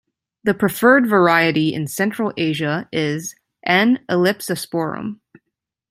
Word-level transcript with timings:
The 0.43 0.55
preferred 0.55 1.05
variety 1.05 1.75
in 1.75 1.85
Central 1.85 2.33
Asia 2.35 2.89
is 2.91 3.35
"N. 3.63 3.99
ellipsosporum". 4.09 5.17